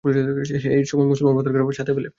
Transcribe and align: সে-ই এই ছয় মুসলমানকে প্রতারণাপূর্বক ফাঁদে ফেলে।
সে-ই 0.03 0.73
এই 0.75 0.83
ছয় 0.89 1.05
মুসলমানকে 1.09 1.37
প্রতারণাপূর্বক 1.37 1.75
ফাঁদে 1.79 1.93
ফেলে। 1.97 2.09